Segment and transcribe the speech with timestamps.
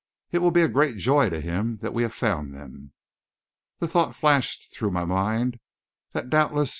[0.31, 2.91] It will be a great joy to him that we have found them."
[3.77, 5.59] The thought flashed through my mind
[6.13, 6.69] that doubtless M.